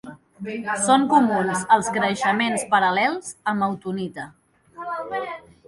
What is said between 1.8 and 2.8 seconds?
creixements